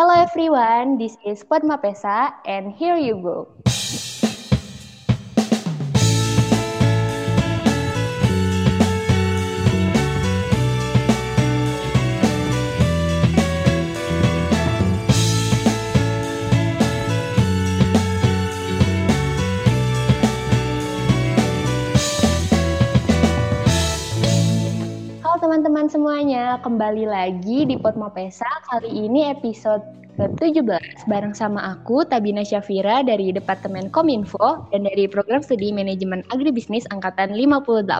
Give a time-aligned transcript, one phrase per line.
[0.00, 3.52] Hello everyone, this is Padma Pesa and here you go.
[25.90, 28.46] Semuanya, kembali lagi di Potma Pesa.
[28.70, 29.82] Kali ini episode
[30.22, 36.86] ke-17 bareng sama aku Tabina Syafira dari Departemen Kominfo dan dari Program Studi Manajemen Agribisnis
[36.94, 37.90] angkatan 58.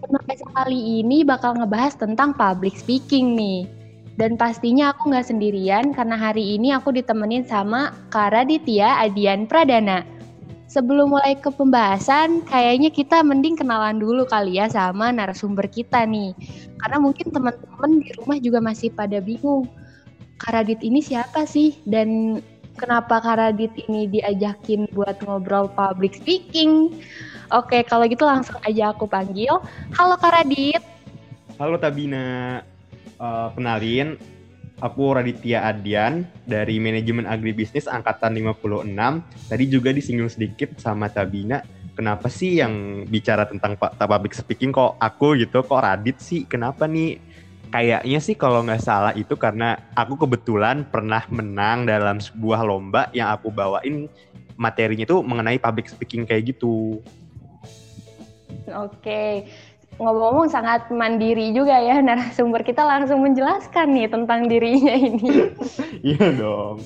[0.00, 3.68] Potma Pesa kali ini bakal ngebahas tentang public speaking nih.
[4.16, 10.15] Dan pastinya aku nggak sendirian karena hari ini aku ditemenin sama Karaditya Adian Pradana
[10.66, 16.34] Sebelum mulai ke pembahasan, kayaknya kita mending kenalan dulu kali ya sama narasumber kita nih.
[16.82, 19.70] Karena mungkin teman-teman di rumah juga masih pada bingung.
[20.42, 21.78] Karadit ini siapa sih?
[21.86, 22.42] Dan
[22.74, 26.98] kenapa Karadit ini diajakin buat ngobrol public speaking?
[27.54, 29.62] Oke, kalau gitu langsung aja aku panggil.
[29.94, 30.82] Halo Karadit.
[31.62, 32.60] Halo Tabina.
[33.16, 34.20] Uh, kenalin,
[34.76, 38.84] Aku Raditya Adian dari Manajemen Agribisnis Angkatan 56.
[39.48, 41.64] Tadi juga disinggung sedikit sama Tabina,
[41.96, 46.44] kenapa sih yang bicara tentang public speaking kok aku gitu, kok Radit sih?
[46.44, 47.16] Kenapa nih?
[47.72, 53.32] Kayaknya sih kalau nggak salah itu karena aku kebetulan pernah menang dalam sebuah lomba yang
[53.32, 54.06] aku bawain
[54.60, 57.00] materinya itu mengenai public speaking kayak gitu.
[58.66, 59.46] Oke,
[59.96, 65.50] ngomong-ngomong sangat mandiri juga ya narasumber kita langsung menjelaskan nih tentang dirinya ini.
[66.14, 66.84] iya dong.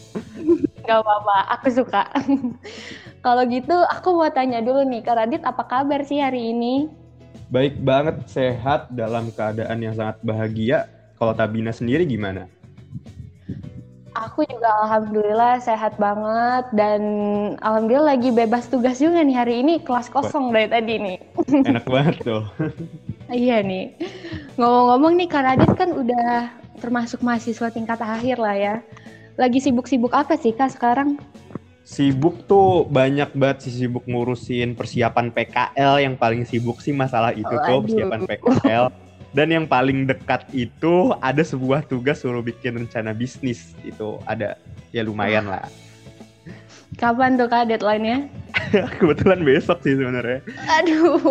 [0.86, 2.02] Gak apa-apa, aku suka.
[3.24, 6.88] Kalau gitu aku mau tanya dulu nih, Kak Radit apa kabar sih hari ini?
[7.50, 10.86] Baik banget, sehat dalam keadaan yang sangat bahagia.
[11.18, 12.48] Kalau Tabina sendiri gimana?
[14.18, 17.00] Aku juga alhamdulillah sehat banget dan
[17.62, 21.18] alhamdulillah lagi bebas tugas juga nih hari ini kelas kosong dari tadi nih.
[21.70, 22.42] Enak banget tuh.
[23.30, 23.94] iya nih.
[24.58, 26.50] Ngomong-ngomong nih Kak Radit kan udah
[26.82, 28.74] termasuk mahasiswa tingkat akhir lah ya.
[29.38, 31.14] Lagi sibuk-sibuk apa sih Kak sekarang?
[31.86, 37.46] Sibuk tuh banyak banget sih sibuk ngurusin persiapan PKL yang paling sibuk sih masalah itu
[37.46, 37.82] oh, tuh aduh.
[37.86, 38.84] persiapan PKL.
[39.30, 44.58] Dan yang paling dekat itu ada sebuah tugas suruh bikin rencana bisnis itu ada
[44.90, 45.70] ya lumayan lah.
[46.98, 48.26] Kapan tuh kak deadline-nya?
[48.98, 50.42] Kebetulan besok sih sebenarnya.
[50.82, 51.22] Aduh.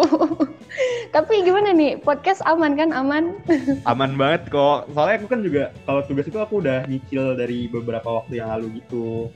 [1.11, 3.35] Tapi gimana nih podcast aman kan aman?
[3.83, 4.87] aman banget kok.
[4.95, 8.79] Soalnya aku kan juga kalau tugas itu aku udah nyicil dari beberapa waktu yang lalu
[8.79, 9.27] gitu.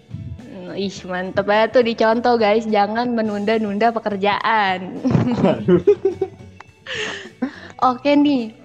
[0.47, 4.95] Hmm, ih mantep banget tuh dicontoh guys, jangan menunda-nunda pekerjaan.
[7.84, 8.56] Oke nih,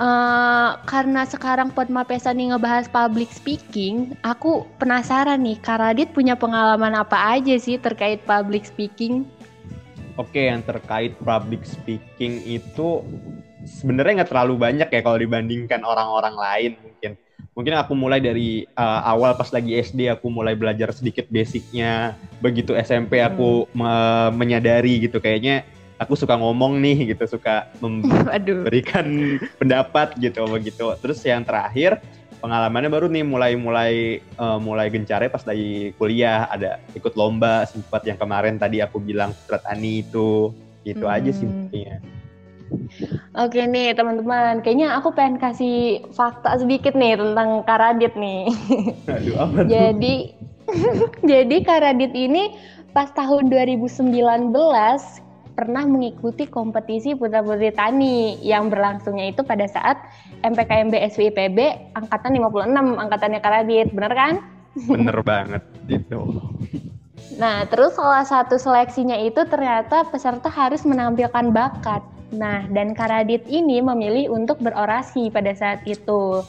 [0.00, 6.96] uh, karena sekarang Podma Pesa nih ngebahas public speaking, aku penasaran nih, Karadit punya pengalaman
[6.96, 9.28] apa aja sih terkait public speaking?
[10.16, 13.04] Oke, yang terkait public speaking itu
[13.68, 17.12] sebenarnya nggak terlalu banyak ya kalau dibandingkan orang-orang lain mungkin.
[17.52, 22.16] Mungkin aku mulai dari uh, awal pas lagi SD aku mulai belajar sedikit basicnya.
[22.40, 23.76] Begitu SMP aku hmm.
[23.76, 23.92] me
[24.32, 31.42] menyadari gitu kayaknya aku suka ngomong nih gitu suka memberikan pendapat gitu begitu terus yang
[31.42, 32.00] terakhir
[32.40, 33.92] pengalamannya baru nih mulai mulai
[34.36, 39.32] uh, mulai gencarnya pas lagi kuliah ada ikut lomba sempat yang kemarin tadi aku bilang
[39.32, 40.52] Putra Tani itu
[40.86, 41.16] itu hmm.
[41.16, 41.48] aja sih.
[43.38, 48.50] Oke nih teman-teman, kayaknya aku pengen kasih fakta sedikit nih tentang Karadit nih.
[49.14, 49.70] Aduh, apa tuh?
[49.70, 50.14] Jadi
[51.30, 52.54] jadi Karadit ini
[52.90, 54.14] pas tahun 2019
[55.56, 59.96] pernah mengikuti kompetisi Putra Putri Tani yang berlangsungnya itu pada saat
[60.44, 61.58] MPKMB SWIPB
[61.96, 64.34] angkatan 56, angkatannya Karadit, bener kan?
[64.84, 66.20] Bener banget itu.
[67.40, 72.04] Nah, terus salah satu seleksinya itu ternyata peserta harus menampilkan bakat.
[72.36, 76.44] Nah, dan Karadit ini memilih untuk berorasi pada saat itu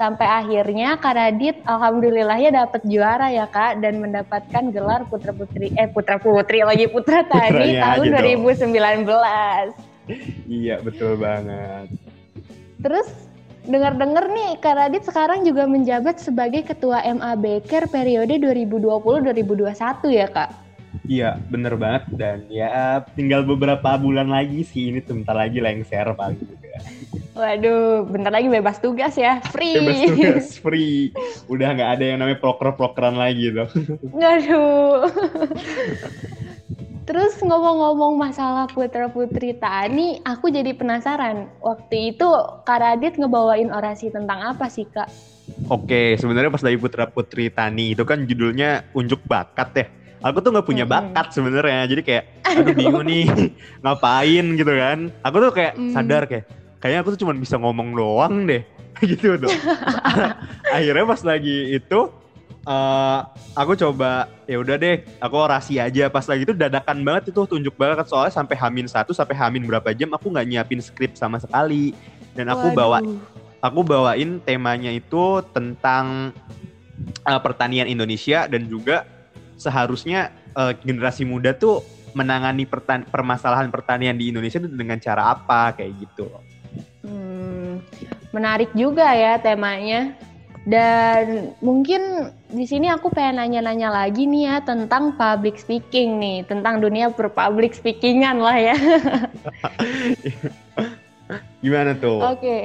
[0.00, 5.92] sampai akhirnya Kak Radit alhamdulillahnya dapat juara ya Kak dan mendapatkan gelar putra putri eh
[5.92, 8.08] putra putri lagi putra tani tahun
[8.40, 9.04] 2019.
[10.48, 11.92] iya betul banget.
[12.80, 13.12] Terus
[13.68, 20.50] dengar-dengar nih Kak Radit sekarang juga menjabat sebagai ketua MA Baker periode 2020-2021 ya Kak?
[21.06, 26.59] Iya, bener banget dan ya tinggal beberapa bulan lagi sih ini sebentar lagi lengser paling.
[27.34, 29.80] Waduh, bentar lagi bebas tugas ya, free.
[29.80, 31.14] Bebas tugas, free.
[31.48, 33.68] Udah nggak ada yang namanya proker-prokeran lagi tuh.
[34.12, 35.08] Waduh.
[37.10, 41.50] Terus ngomong-ngomong masalah putra putri Tani, aku jadi penasaran.
[41.58, 42.28] Waktu itu
[42.62, 45.10] Kak Radit ngebawain orasi tentang apa sih Kak?
[45.66, 49.86] Oke, sebenarnya pas lagi Putra Putri Tani itu kan judulnya unjuk bakat ya.
[50.20, 52.24] Aku tuh nggak punya bakat sebenarnya, jadi kayak
[52.60, 53.26] aduh bingung nih
[53.82, 54.98] ngapain gitu kan.
[55.24, 55.92] Aku tuh kayak mm.
[55.96, 56.44] sadar kayak
[56.80, 58.64] kayaknya aku tuh cuma bisa ngomong doang deh
[59.04, 59.52] gitu tuh.
[60.74, 62.00] Akhirnya pas lagi itu
[62.66, 63.20] uh,
[63.54, 66.08] aku coba ya udah deh, aku orasi aja.
[66.10, 69.92] Pas lagi itu dadakan banget itu tunjuk banget soalnya sampai hamin satu sampai hamin berapa
[69.94, 71.94] jam aku nggak nyiapin skrip sama sekali
[72.34, 72.76] dan aku Waduh.
[72.76, 72.98] bawa
[73.60, 76.32] aku bawain temanya itu tentang
[77.28, 79.04] uh, pertanian Indonesia dan juga
[79.60, 81.84] seharusnya uh, generasi muda tuh
[82.16, 86.26] menangani pertan permasalahan pertanian di Indonesia dengan cara apa kayak gitu.
[86.26, 86.59] Hmm,
[88.34, 90.12] menarik juga ya temanya.
[90.60, 96.84] Dan mungkin di sini aku pengen nanya-nanya lagi nih ya tentang public speaking nih, tentang
[96.84, 98.76] dunia per public speakingan lah ya.
[101.64, 102.20] Gimana tuh?
[102.20, 102.64] Oke, okay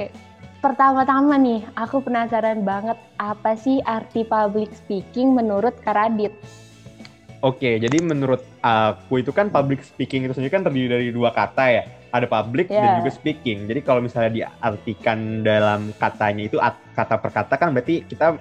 [0.66, 6.34] pertama-tama nih, aku penasaran banget apa sih arti public speaking menurut Karadit?
[7.38, 11.64] Oke, jadi menurut aku itu kan public speaking itu sendiri kan terdiri dari dua kata
[11.70, 11.84] ya.
[12.14, 12.82] Ada public yeah.
[12.82, 13.66] dan juga speaking.
[13.66, 16.56] Jadi kalau misalnya diartikan dalam katanya itu
[16.94, 18.38] kata per kata kan berarti kita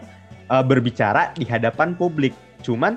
[0.49, 2.31] uh, berbicara di hadapan publik.
[2.61, 2.95] Cuman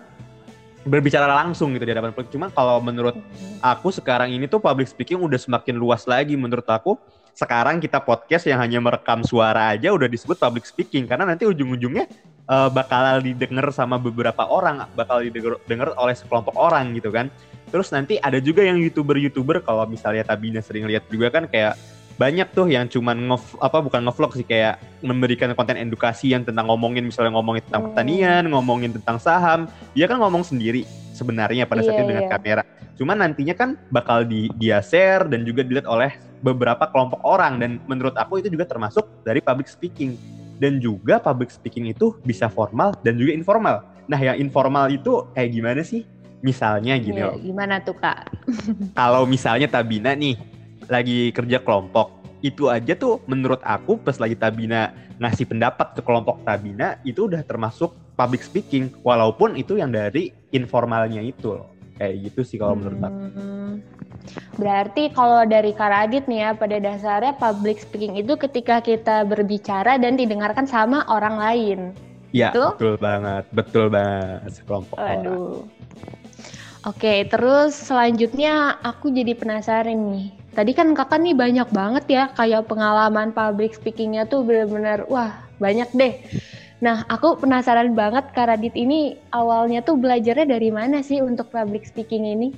[0.87, 2.31] berbicara langsung gitu di hadapan publik.
[2.33, 3.17] Cuman kalau menurut
[3.65, 6.97] aku sekarang ini tuh public speaking udah semakin luas lagi menurut aku
[7.39, 12.11] sekarang kita podcast yang hanya merekam suara aja udah disebut public speaking karena nanti ujung-ujungnya
[12.51, 17.31] uh, bakal didengar sama beberapa orang, bakal didengar oleh sekelompok orang gitu kan.
[17.69, 21.77] Terus nanti ada juga yang youtuber-youtuber kalau misalnya Tabina sering lihat juga kan kayak
[22.19, 26.67] banyak tuh yang cuman nge apa bukan ngevlog sih kayak memberikan konten edukasi yang tentang
[26.67, 27.89] ngomongin misalnya ngomongin tentang hmm.
[27.95, 30.83] pertanian, ngomongin tentang saham, dia kan ngomong sendiri
[31.15, 32.33] sebenarnya pada saat yeah, itu dengan yeah.
[32.35, 32.63] kamera.
[32.99, 37.71] Cuman nantinya kan bakal di dia share dan juga dilihat oleh beberapa kelompok orang dan
[37.87, 40.19] menurut aku itu juga termasuk dari public speaking
[40.59, 43.87] dan juga public speaking itu bisa formal dan juga informal.
[44.11, 46.03] Nah, yang informal itu kayak gimana sih?
[46.41, 47.39] Misalnya gini ya, loh.
[47.43, 48.31] Gimana tuh, Kak?
[48.99, 50.39] Kalau misalnya Tabina nih
[50.87, 56.47] lagi kerja kelompok, itu aja tuh menurut aku pas lagi Tabina ngasih pendapat ke kelompok
[56.47, 61.75] Tabina itu udah termasuk public speaking walaupun itu yang dari informalnya itu loh.
[61.99, 63.19] Kayak gitu sih kalau menurut aku.
[63.35, 63.73] Hmm.
[64.55, 70.15] Berarti kalau dari Karadit nih ya, pada dasarnya public speaking itu ketika kita berbicara dan
[70.15, 71.79] didengarkan sama orang lain.
[72.31, 75.65] Iya, betul banget, betul banget sekelompok Aduh.
[76.89, 80.33] Oke, terus selanjutnya aku jadi penasaran nih.
[80.57, 85.85] Tadi kan kakak nih banyak banget ya kayak pengalaman public speakingnya tuh bener-bener wah banyak
[85.93, 86.17] deh.
[86.81, 92.25] Nah, aku penasaran banget Karadit ini awalnya tuh belajarnya dari mana sih untuk public speaking
[92.25, 92.57] ini?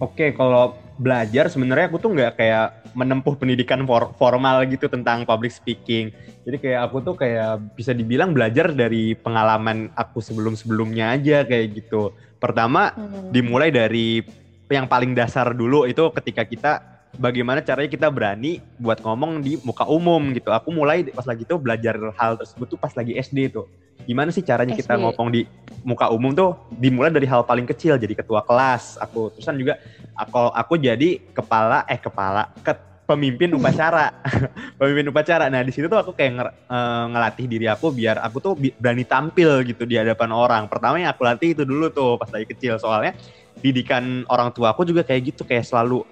[0.00, 5.52] Oke, kalau belajar sebenarnya aku tuh nggak kayak menempuh pendidikan for formal gitu tentang public
[5.52, 6.08] speaking.
[6.48, 12.16] Jadi kayak aku tuh kayak bisa dibilang belajar dari pengalaman aku sebelum-sebelumnya aja kayak gitu.
[12.40, 13.30] Pertama hmm.
[13.30, 14.24] dimulai dari
[14.70, 16.72] yang paling dasar dulu itu ketika kita
[17.18, 20.50] bagaimana caranya kita berani buat ngomong di muka umum gitu.
[20.50, 23.68] Aku mulai pas lagi tuh belajar hal tersebut tuh pas lagi SD tuh
[24.08, 24.84] gimana sih caranya SD.
[24.84, 25.44] kita ngomong di
[25.84, 29.80] muka umum tuh dimulai dari hal paling kecil jadi ketua kelas aku terusan juga
[30.16, 32.72] aku aku jadi kepala eh kepala ke
[33.10, 34.14] pemimpin upacara.
[34.78, 35.50] Pemimpin upacara.
[35.50, 39.02] Nah di situ tuh aku kayak nger, uh, ngelatih diri aku biar aku tuh berani
[39.02, 40.62] tampil gitu di hadapan orang.
[40.70, 42.78] Pertama yang aku latih itu dulu tuh pas lagi kecil.
[42.78, 43.18] Soalnya
[43.58, 46.06] didikan orang tua aku juga kayak gitu kayak selalu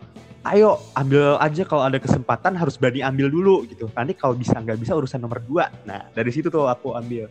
[0.53, 3.87] ayo ambil aja kalau ada kesempatan harus berani ambil dulu gitu.
[3.95, 5.71] Nanti kalau bisa nggak bisa urusan nomor dua.
[5.87, 7.31] Nah dari situ tuh aku ambil.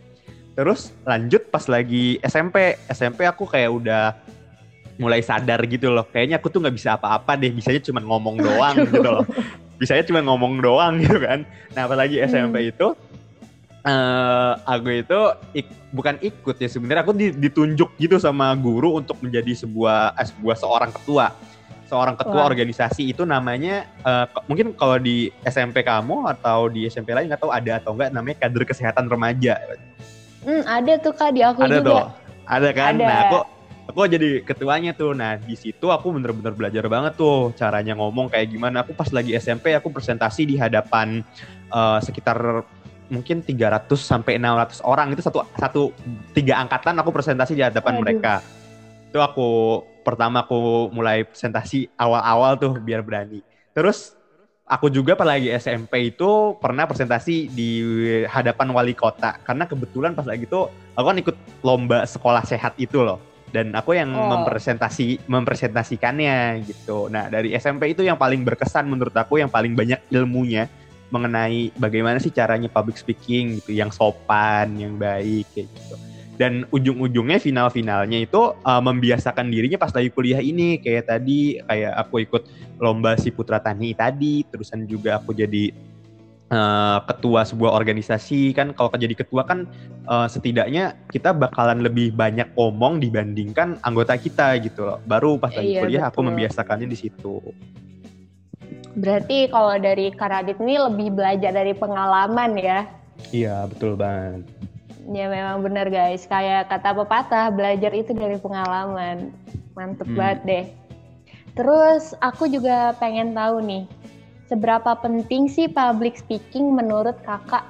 [0.58, 4.16] Terus lanjut pas lagi SMP SMP aku kayak udah
[4.98, 8.76] mulai sadar gitu loh kayaknya aku tuh nggak bisa apa-apa deh bisanya cuma ngomong doang
[8.90, 9.26] gitu loh
[9.82, 12.72] bisanya cuma ngomong doang gitu kan nah apalagi SMP hmm.
[12.74, 12.88] itu
[13.86, 15.20] uh, aku itu
[15.54, 20.56] ik, bukan ikut ya sebenarnya aku ditunjuk gitu sama guru untuk menjadi sebuah eh, sebuah
[20.58, 21.34] seorang ketua
[21.88, 22.52] seorang ketua Wah.
[22.52, 27.54] organisasi itu namanya uh, mungkin kalau di SMP kamu atau di SMP lain nggak tahu
[27.56, 29.56] ada atau enggak namanya kader kesehatan remaja
[30.48, 31.92] Hmm, ada tuh kak di aku ada juga.
[31.92, 32.06] Tuh.
[32.48, 32.94] Ada kan?
[32.96, 33.04] Ada.
[33.04, 33.40] Nah, aku
[33.88, 35.16] aku jadi ketuanya tuh.
[35.16, 38.84] Nah, di situ aku bener-bener belajar banget tuh caranya ngomong kayak gimana.
[38.84, 41.24] Aku pas lagi SMP aku presentasi di hadapan
[41.72, 42.68] uh, sekitar
[43.08, 45.96] mungkin 300 sampai 600 orang itu satu satu
[46.36, 48.04] tiga angkatan aku presentasi di hadapan Aduh.
[48.04, 48.44] mereka.
[49.08, 53.40] Itu aku pertama aku mulai presentasi awal-awal tuh biar berani.
[53.72, 54.18] Terus
[54.68, 57.72] aku juga pas lagi SMP itu pernah presentasi di
[58.28, 63.00] hadapan wali kota karena kebetulan pas lagi itu aku kan ikut lomba sekolah sehat itu
[63.00, 64.38] loh dan aku yang oh.
[64.38, 67.10] mempresentasi mempresentasikannya gitu.
[67.10, 70.70] Nah, dari SMP itu yang paling berkesan menurut aku yang paling banyak ilmunya
[71.10, 75.96] mengenai bagaimana sih caranya public speaking gitu, yang sopan, yang baik kayak gitu.
[76.38, 82.30] Dan ujung-ujungnya final-finalnya itu uh, membiasakan dirinya pas lagi kuliah ini kayak tadi kayak aku
[82.30, 82.44] ikut
[82.78, 85.74] lomba si Putra Tani tadi, terusan juga aku jadi
[86.52, 89.68] uh, ketua sebuah organisasi kan kalau jadi ketua kan
[90.08, 95.00] uh, setidaknya kita bakalan lebih banyak omong dibandingkan anggota kita gitu loh.
[95.08, 96.14] Baru pas lagi iya, kuliah betul.
[96.14, 97.40] aku membiasakannya di situ.
[98.98, 102.80] Berarti kalau dari Karadit ini lebih belajar dari pengalaman ya?
[103.30, 104.50] Iya betul banget.
[105.08, 109.32] Ya memang benar guys, kayak kata pepatah belajar itu dari pengalaman.
[109.78, 110.18] Mantep hmm.
[110.18, 110.66] banget deh.
[111.58, 113.90] Terus aku juga pengen tahu nih,
[114.48, 117.68] Seberapa penting sih public speaking menurut kakak?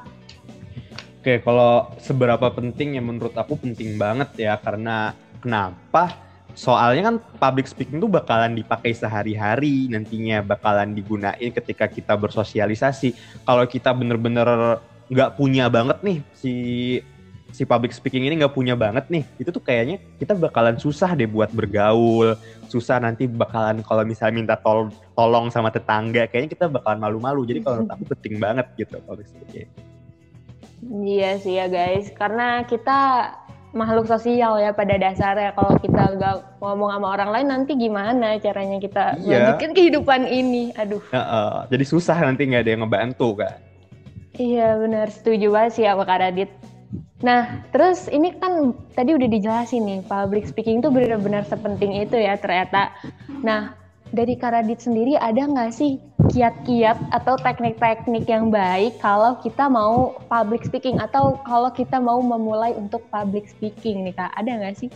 [1.17, 6.13] Oke, kalau seberapa penting ya menurut aku penting banget ya karena kenapa?
[6.53, 13.13] Soalnya kan public speaking tuh bakalan dipakai sehari-hari, nantinya bakalan digunain ketika kita bersosialisasi.
[13.41, 14.77] Kalau kita bener-bener
[15.09, 16.53] nggak punya banget nih si
[17.51, 21.25] si public speaking ini nggak punya banget nih, itu tuh kayaknya kita bakalan susah deh
[21.25, 22.35] buat bergaul,
[22.67, 27.47] susah nanti bakalan kalau misalnya minta tol tolong sama tetangga, kayaknya kita bakalan malu-malu.
[27.47, 29.67] Jadi kalau menurut aku penting banget gitu public speaking.
[30.87, 33.31] Iya sih ya guys, karena kita
[33.75, 35.51] makhluk sosial ya pada dasarnya.
[35.57, 39.51] Kalau kita nggak ngomong sama orang lain nanti gimana caranya kita iya.
[39.51, 40.71] melanjutkan kehidupan ini?
[40.77, 41.01] Aduh.
[41.11, 43.57] Ya, uh, jadi susah nanti nggak ada yang ngebantu kan.
[44.37, 46.51] Iya benar, setuju banget sih apa Kak Radit.
[47.17, 52.37] Nah, terus ini kan tadi udah dijelasin nih, public speaking itu benar-benar sepenting itu ya
[52.37, 52.93] ternyata.
[53.41, 53.73] Nah,
[54.13, 55.97] dari Karadit sendiri ada nggak sih
[56.29, 62.77] kiat-kiat atau teknik-teknik yang baik kalau kita mau public speaking atau kalau kita mau memulai
[62.77, 64.31] untuk public speaking nih Kak?
[64.37, 64.89] Ada nggak sih?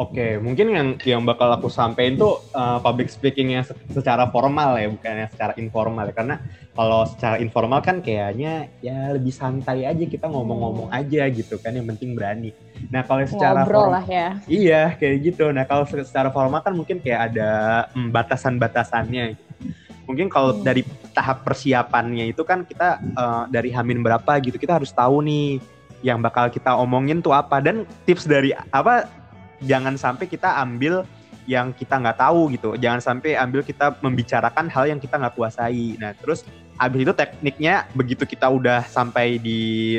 [0.00, 4.88] Oke, mungkin yang yang bakal aku sampaikan tuh uh, public speaking yang secara formal ya,
[4.88, 6.14] bukannya secara informal ya.
[6.16, 6.36] Karena
[6.72, 11.84] kalau secara informal kan kayaknya ya lebih santai aja kita ngomong-ngomong aja gitu kan, yang
[11.84, 12.56] penting berani.
[12.88, 14.28] Nah kalau secara Ngobrol lah ya.
[14.48, 15.52] Iya, kayak gitu.
[15.52, 17.50] Nah kalau secara formal kan mungkin kayak ada
[17.92, 19.36] hmm, batasan-batasannya.
[20.08, 20.64] Mungkin kalau hmm.
[20.64, 20.80] dari
[21.12, 25.60] tahap persiapannya itu kan kita uh, dari Hamin berapa gitu, kita harus tahu nih
[26.00, 29.17] yang bakal kita omongin tuh apa dan tips dari apa
[29.62, 31.02] jangan sampai kita ambil
[31.48, 32.76] yang kita nggak tahu gitu.
[32.76, 35.96] Jangan sampai ambil kita membicarakan hal yang kita nggak kuasai.
[35.96, 36.44] Nah, terus
[36.76, 39.96] habis itu tekniknya begitu kita udah sampai di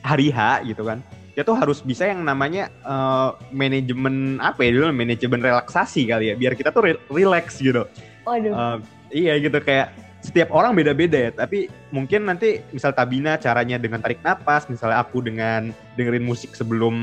[0.00, 1.02] hari H gitu kan.
[1.34, 6.34] Dia tuh harus bisa yang namanya uh, manajemen apa ya dulu manajemen relaksasi kali ya
[6.38, 7.86] biar kita tuh re relax gitu.
[8.22, 8.52] Waduh.
[8.54, 8.76] Uh,
[9.10, 14.20] iya gitu kayak setiap orang beda-beda ya, tapi mungkin nanti misal Tabina caranya dengan tarik
[14.20, 16.94] napas, misalnya aku dengan dengerin musik sebelum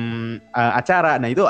[0.53, 1.17] uh, acara.
[1.17, 1.41] Nah, itu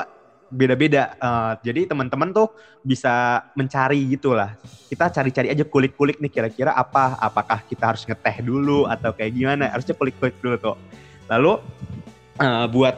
[0.52, 1.16] beda-beda.
[1.20, 2.52] Uh, jadi teman-teman tuh
[2.84, 4.56] bisa mencari gitulah.
[4.88, 7.20] Kita cari-cari aja kulik-kulik nih kira-kira apa?
[7.20, 9.72] Apakah kita harus ngeteh dulu atau kayak gimana?
[9.72, 10.78] Harusnya kulik-kulik dulu tuh.
[11.28, 11.60] Lalu
[12.40, 12.96] uh, buat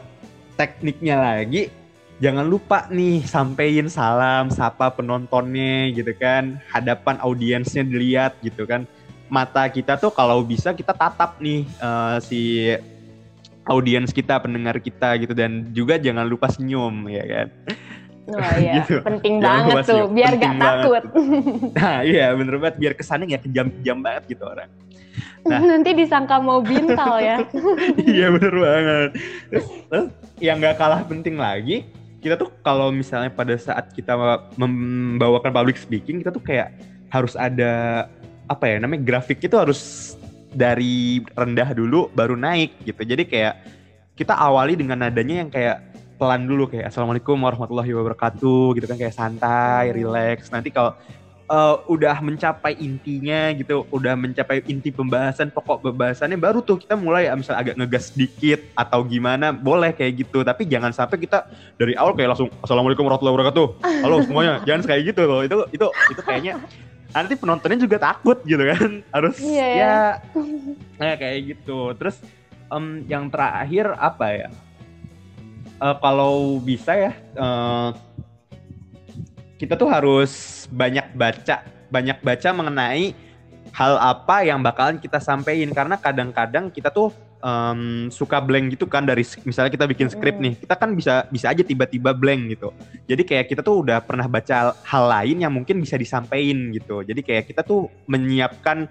[0.60, 1.72] tekniknya lagi,
[2.20, 8.84] jangan lupa nih sampein salam, sapa penontonnya gitu kan, hadapan audiensnya dilihat gitu kan.
[9.30, 12.74] Mata kita tuh kalau bisa kita tatap nih uh, si
[13.68, 17.48] audiens kita, pendengar kita gitu dan juga jangan lupa senyum ya kan.
[18.30, 19.02] Oh iya, gitu.
[19.02, 21.04] penting jangan banget tuh, biar penting gak takut.
[21.78, 24.70] Nah iya bener banget, biar kesannya gak kejam-kejam banget gitu orang.
[25.48, 27.38] Nah, Nanti disangka mau bintal ya.
[27.98, 29.10] iya bener banget.
[29.50, 31.90] Terus, terus yang gak kalah penting lagi,
[32.20, 34.14] kita tuh kalau misalnya pada saat kita
[34.60, 36.76] membawakan public speaking, kita tuh kayak
[37.10, 38.06] harus ada
[38.50, 40.14] apa ya namanya grafik itu harus
[40.54, 43.02] dari rendah dulu baru naik gitu.
[43.06, 43.54] Jadi kayak
[44.18, 45.78] kita awali dengan nadanya yang kayak
[46.20, 50.52] pelan dulu kayak assalamualaikum warahmatullahi wabarakatuh gitu kan kayak santai, relax.
[50.52, 50.92] Nanti kalau
[51.48, 57.32] uh, udah mencapai intinya gitu, udah mencapai inti pembahasan, pokok pembahasannya baru tuh kita mulai
[57.40, 60.44] misal agak ngegas sedikit atau gimana, boleh kayak gitu.
[60.44, 61.48] Tapi jangan sampai kita
[61.80, 63.68] dari awal kayak langsung assalamualaikum warahmatullahi wabarakatuh.
[64.04, 65.42] Halo semuanya, jangan kayak gitu loh.
[65.48, 66.60] Itu itu itu kayaknya
[67.14, 69.02] nanti penontonnya juga takut gitu kan.
[69.16, 69.94] Harus yeah, ya.
[71.00, 71.16] yeah.
[71.22, 71.94] kayak gitu.
[71.98, 72.22] Terus
[72.70, 74.50] um, yang terakhir apa ya?
[75.80, 77.96] Uh, kalau bisa ya uh,
[79.56, 83.16] kita tuh harus banyak baca banyak baca mengenai
[83.72, 89.04] hal apa yang bakalan kita sampaikan karena kadang-kadang kita tuh um, suka blank gitu kan
[89.04, 92.70] dari misalnya kita bikin skrip nih kita kan bisa bisa aja tiba-tiba blank gitu.
[93.08, 97.02] Jadi kayak kita tuh udah pernah baca hal lain yang mungkin bisa disampaikan gitu.
[97.04, 98.88] Jadi kayak kita tuh menyiapkan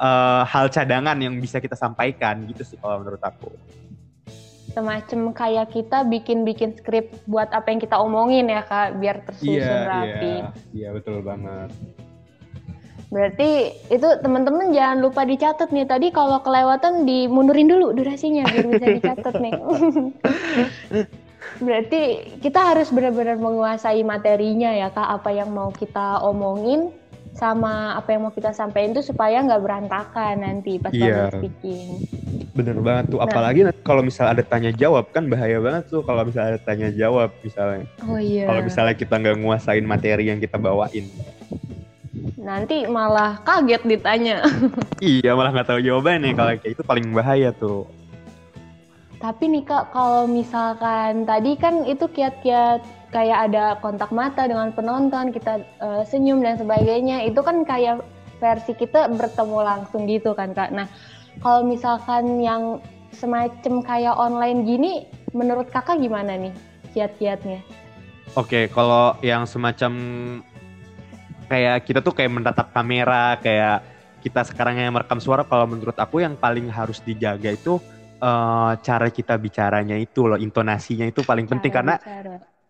[0.00, 3.52] uh, hal cadangan yang bisa kita sampaikan gitu sih kalau menurut aku.
[4.70, 9.82] Semacam kayak kita bikin-bikin skrip buat apa yang kita omongin ya kak biar tersusun yeah,
[9.82, 10.06] rapi.
[10.14, 11.74] Iya, yeah, yeah, betul banget.
[13.10, 15.82] Berarti itu teman-teman jangan lupa dicatat nih.
[15.82, 19.52] Tadi kalau kelewatan dimundurin dulu durasinya biar bisa dicatat nih.
[21.66, 22.02] Berarti
[22.38, 25.10] kita harus benar-benar menguasai materinya ya kak.
[25.20, 26.94] Apa yang mau kita omongin
[27.34, 31.34] sama apa yang mau kita sampaikan itu supaya nggak berantakan nanti pas yeah.
[31.34, 32.06] speaking.
[32.54, 33.18] Bener banget tuh.
[33.18, 33.26] Nah.
[33.26, 37.34] Apalagi kalau misal ada tanya jawab kan bahaya banget tuh kalau misal ada tanya jawab
[37.42, 37.90] misalnya.
[38.06, 38.46] Oh iya.
[38.46, 41.10] Kalau misalnya kita nggak nguasain materi yang kita bawain
[42.36, 44.44] nanti malah kaget ditanya.
[45.02, 47.88] iya, malah nggak tahu jawabannya kalau kayak itu paling bahaya tuh.
[49.20, 52.80] Tapi nih kak, kalau misalkan tadi kan itu kiat-kiat
[53.12, 58.00] kayak ada kontak mata dengan penonton, kita uh, senyum dan sebagainya, itu kan kayak
[58.40, 60.72] versi kita bertemu langsung gitu kan kak.
[60.72, 60.88] Nah,
[61.44, 62.80] kalau misalkan yang
[63.12, 65.04] semacam kayak online gini,
[65.36, 66.54] menurut kakak gimana nih
[66.96, 67.60] kiat-kiatnya?
[68.38, 69.92] Oke, kalau yang semacam
[71.50, 73.82] kayak kita tuh kayak menatap kamera kayak
[74.22, 75.42] kita sekarang yang merekam suara.
[75.42, 77.82] Kalau menurut aku yang paling harus dijaga itu
[78.22, 81.72] uh, cara kita bicaranya itu loh intonasinya itu paling cara penting.
[81.74, 81.94] Karena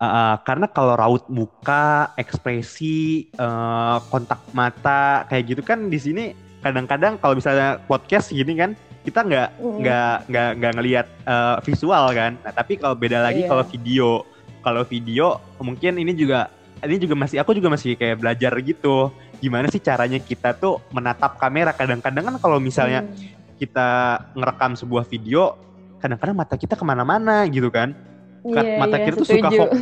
[0.01, 6.25] uh, karena kalau raut muka ekspresi uh, kontak mata kayak gitu kan di sini
[6.65, 9.49] kadang-kadang kalau misalnya podcast gini kan kita nggak
[9.81, 10.29] nggak mm.
[10.29, 12.41] nggak nggak ngelihat uh, visual kan.
[12.41, 13.51] Nah tapi kalau beda lagi yeah.
[13.53, 14.25] kalau video.
[14.61, 16.53] Kalau video mungkin ini juga
[16.85, 19.13] ini juga masih aku juga masih kayak belajar gitu.
[19.41, 21.73] Gimana sih caranya kita tuh menatap kamera?
[21.77, 23.57] Kadang-kadang kan kalau misalnya hmm.
[23.61, 23.89] kita
[24.37, 25.57] ngerekam sebuah video
[26.01, 27.93] kadang-kadang mata kita ke mana-mana gitu kan.
[28.41, 29.81] Yeah, mata yeah, kita tuh suka fokus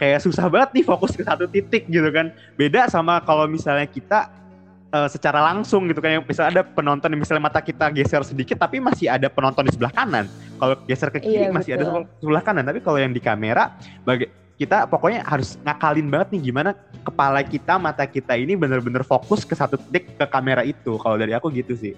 [0.00, 2.32] kayak susah banget nih fokus ke satu titik gitu kan.
[2.56, 4.32] Beda sama kalau misalnya kita
[4.88, 6.24] uh, secara langsung gitu kan.
[6.24, 10.24] Misalnya ada penonton misalnya mata kita geser sedikit tapi masih ada penonton di sebelah kanan.
[10.56, 12.08] Kalau geser ke kiri yeah, masih betul.
[12.08, 12.64] ada sebelah kanan.
[12.64, 13.76] Tapi kalau yang di kamera
[14.08, 19.48] bagi kita pokoknya harus ngakalin banget nih gimana kepala kita, mata kita ini bener-bener fokus
[19.48, 21.00] ke satu titik ke kamera itu.
[21.00, 21.96] Kalau dari aku gitu sih.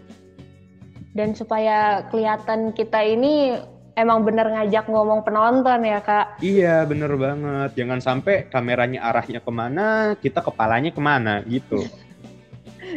[1.11, 3.59] Dan supaya kelihatan kita ini
[3.99, 6.39] emang bener ngajak ngomong penonton ya kak?
[6.39, 7.75] Iya bener banget.
[7.75, 11.83] Jangan sampai kameranya arahnya ke mana, kita kepalanya ke mana gitu.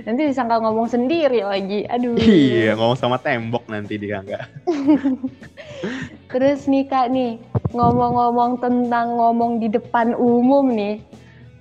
[0.03, 1.87] Nanti disangka ngomong sendiri lagi.
[1.87, 2.19] Aduh.
[2.19, 4.51] Iya ngomong sama tembok nanti dia enggak.
[6.35, 7.39] Terus nih kak nih,
[7.71, 10.99] ngomong-ngomong tentang ngomong di depan umum nih,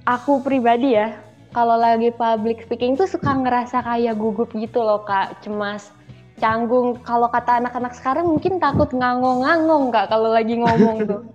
[0.02, 1.14] aku pribadi ya,
[1.54, 5.94] kalau lagi public speaking tuh suka ngerasa kayak gugup gitu loh kak, cemas,
[6.42, 6.98] canggung.
[7.06, 11.22] Kalau kata anak-anak sekarang mungkin takut ngangong-ngangong kak kalau lagi ngomong tuh.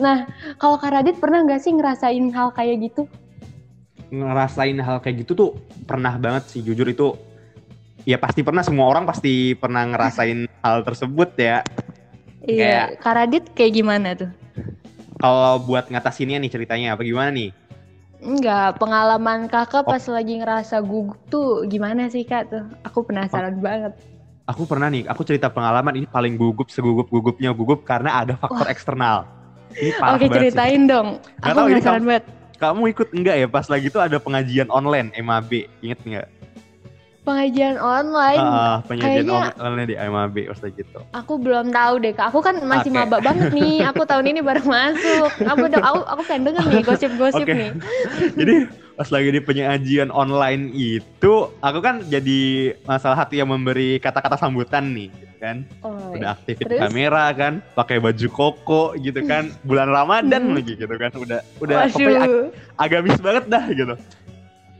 [0.00, 0.24] Nah,
[0.56, 3.04] kalau Kak Radit pernah nggak sih ngerasain hal kayak gitu?
[4.12, 5.50] Ngerasain hal kayak gitu tuh
[5.88, 7.14] pernah banget sih, jujur itu
[8.04, 11.64] ya pasti pernah semua orang pasti pernah ngerasain hal tersebut ya
[12.44, 14.30] Iya, Karadit kayak gimana tuh?
[15.16, 17.50] Kalau buat ngatasinnya nih ceritanya apa gimana nih?
[18.20, 19.96] Enggak, pengalaman kakak oh.
[19.96, 22.64] pas lagi ngerasa gugup tuh gimana sih kak tuh?
[22.84, 23.62] Aku penasaran oh.
[23.64, 23.92] banget.
[24.44, 28.72] Aku pernah nih, aku cerita pengalaman ini paling gugup segugup-gugupnya gugup karena ada faktor oh.
[28.72, 29.16] eksternal.
[29.72, 30.90] Ini parah Oke ceritain sih.
[30.92, 31.08] dong,
[31.40, 32.24] Gak aku penasaran banget.
[32.72, 36.28] Kamu ikut enggak ya pas lagi itu ada pengajian online MAB, inget nggak?
[37.24, 38.38] pengajian online.
[38.38, 41.00] Uh, pengajian Kayaknya, online di MAB waktu gitu.
[41.16, 42.30] Aku belum tahu deh, Kak.
[42.30, 43.00] Aku kan masih okay.
[43.00, 43.80] maba banget nih.
[43.90, 45.32] Aku tahun ini baru masuk.
[45.40, 47.56] Aku udah aku aku pengen denger nih gosip-gosip okay.
[47.56, 47.70] nih.
[48.36, 48.54] Jadi
[48.94, 54.94] pas lagi di pengajian online itu, aku kan jadi masalah hati yang memberi kata-kata sambutan
[54.94, 55.56] nih, gitu kan.
[55.82, 56.80] Oh, udah aktifin terus?
[56.80, 59.50] kamera kan, pakai baju koko gitu kan.
[59.68, 60.54] Bulan Ramadan hmm.
[60.54, 61.10] lagi gitu kan.
[61.18, 62.32] Udah udah pokoknya ag
[62.78, 63.94] agamis banget dah gitu.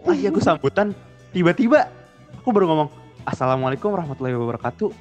[0.05, 0.92] Ah, iya aku sambutan
[1.33, 1.88] tiba-tiba
[2.38, 2.88] aku baru ngomong
[3.24, 4.92] assalamualaikum warahmatullahi wabarakatuh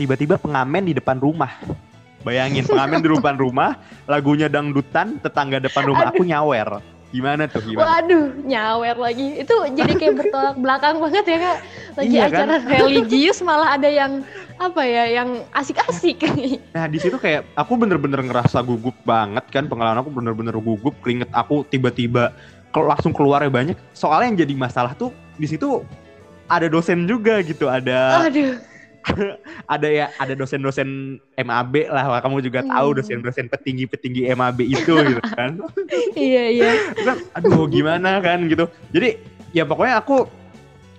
[0.00, 1.52] tiba-tiba pengamen di depan rumah
[2.24, 3.76] bayangin pengamen di depan rumah
[4.08, 8.04] lagunya dangdutan tetangga depan rumah aku nyawer gimana tuh gimana?
[8.04, 11.58] Waduh nyawer lagi itu jadi kayak bertolak belakang banget ya kak
[11.96, 12.68] lagi iya, acara kan?
[12.68, 14.20] religius malah ada yang
[14.60, 16.20] apa ya yang asik-asik
[16.76, 21.30] nah di situ kayak aku bener-bener ngerasa gugup banget kan pengalaman aku bener-bener gugup keringet
[21.32, 22.34] aku tiba-tiba
[22.74, 25.82] langsung keluarnya banyak soalnya yang jadi masalah tuh di situ
[26.48, 28.60] ada dosen juga gitu ada Aduh.
[29.74, 32.96] ada ya ada dosen-dosen MAB lah kamu juga tahu hmm.
[33.02, 35.58] dosen-dosen petinggi-petinggi MAB itu gitu kan.
[36.14, 36.70] Iya iya.
[37.04, 38.46] Kan aduh gimana kan?
[38.46, 38.68] Gitu.
[38.92, 39.18] Jadi
[39.54, 40.28] ya pokoknya aku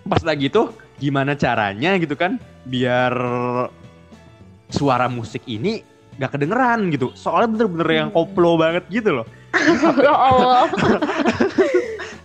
[0.08, 3.14] pas lagi itu gimana caranya gitu kan biar
[4.70, 5.82] suara musik ini
[6.20, 7.14] gak kedengeran gitu.
[7.16, 8.18] Soalnya bener-bener yang hmm.
[8.18, 9.28] koplo banget gitu loh.
[10.06, 10.70] Ya Allah.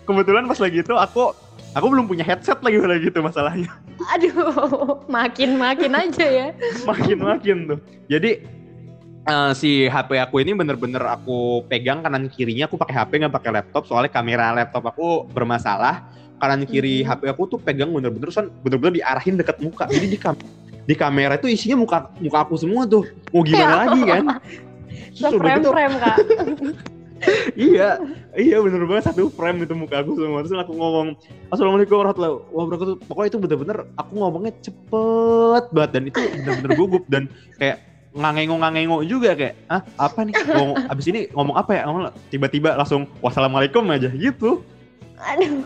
[0.05, 1.33] Kebetulan pas lagi itu aku
[1.75, 3.67] Aku belum punya headset lagi lagi gitu masalahnya.
[4.15, 6.49] Aduh, makin-makin aja ya.
[6.89, 7.79] Makin-makin tuh.
[8.07, 8.47] Jadi
[9.27, 13.51] uh, si HP aku ini bener-bener aku pegang kanan kirinya aku pakai HP nggak pakai
[13.59, 16.07] laptop soalnya kamera laptop aku bermasalah
[16.39, 17.19] kanan kiri Hmm.
[17.19, 19.91] HP aku tuh pegang bener-bener son bener-bener diarahin deket muka.
[19.91, 20.39] Jadi di kam
[20.85, 23.03] di kamera itu isinya muka muka aku semua tuh.
[23.35, 24.25] Mau gimana lagi kan?
[25.15, 26.17] Terus udah Frame-frame kak.
[27.55, 27.99] iya,
[28.35, 30.43] iya bener banget satu frame itu muka aku semua.
[30.43, 31.17] Terus aku ngomong
[31.51, 32.95] Assalamualaikum warahmatullahi wabarakatuh.
[33.07, 37.79] Pokoknya itu bener-bener aku ngomongnya cepet banget dan itu bener-bener gugup dan kayak
[38.15, 41.83] ngangengok-ngangengok juga kayak ah apa nih ngomong abis ini ngomong apa ya
[42.31, 44.63] tiba-tiba langsung wassalamualaikum aja gitu
[45.15, 45.63] Aduh.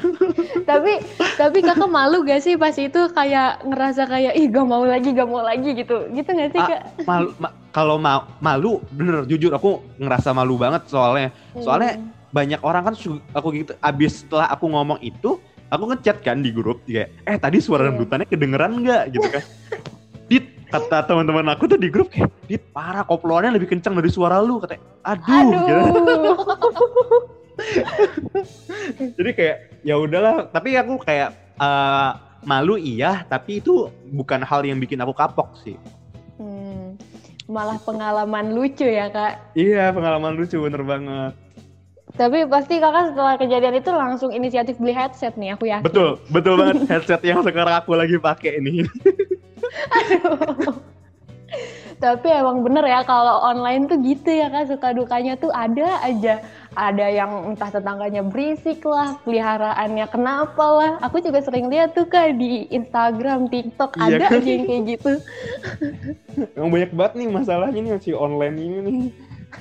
[0.70, 1.00] tapi
[1.36, 5.28] tapi kakak malu gak sih pas itu kayak ngerasa kayak ih gak mau lagi gak
[5.28, 6.80] mau lagi gitu gitu gak sih Ah, kak?
[7.04, 12.14] malu ma- kalau ma- malu bener jujur aku ngerasa malu banget soalnya soalnya Hmm.
[12.30, 12.94] banyak orang kan
[13.32, 17.58] aku gitu abis setelah aku ngomong itu aku ngechat kan di grup kayak eh tadi
[17.58, 17.88] suara Iya.
[17.90, 19.42] dangdutannya kedengeran nggak gitu kan
[20.30, 24.38] dit kata teman-teman aku tuh di grup kayak dit parah koploannya lebih kencang dari suara
[24.38, 25.50] lu kata aduh, Aduh.
[25.50, 25.74] gitu.
[29.14, 32.10] jadi kayak ya udahlah tapi aku kayak eh,
[32.42, 35.78] malu iya tapi itu bukan hal yang bikin aku kapok sih
[37.44, 39.52] malah pengalaman lucu ya kak.
[39.52, 41.32] iya pengalaman lucu bener banget
[42.14, 45.82] Tapi pasti kakak setelah kejadian itu langsung inisiatif beli headset nih, aku yakin.
[45.82, 48.86] betul betul banget headset yang sekarang aku lagi pakai ini
[51.94, 56.42] Tapi emang bener ya kalau online tuh gitu ya kak, suka dukanya tuh ada aja.
[56.74, 60.92] Ada yang entah tetangganya berisik lah, peliharaannya kenapa lah.
[61.06, 64.42] Aku juga sering lihat tuh kak di Instagram, TikTok, Iya ada kan?
[64.42, 65.12] aja yang kayak gitu.
[66.58, 68.98] Emang banyak banget nih masalahnya nih si online ini nih.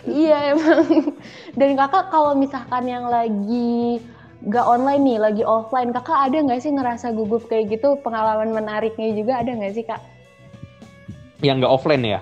[0.09, 1.13] Iya emang.
[1.53, 4.01] Dan kakak kalau misalkan yang lagi
[4.49, 7.95] gak online nih, lagi offline, kakak ada nggak sih ngerasa gugup kayak gitu?
[8.01, 10.01] Pengalaman menariknya juga ada nggak sih kak?
[11.45, 12.19] Yang nggak offline ya?